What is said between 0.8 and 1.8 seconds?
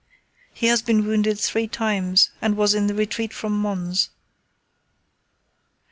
been wounded three